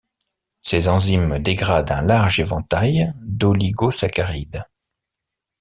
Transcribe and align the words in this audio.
Ces 0.57 0.87
enzymes 0.87 1.37
dégradent 1.43 1.91
un 1.91 2.01
large 2.01 2.39
éventail 2.39 3.13
d’oligosaccharides. 3.21 4.65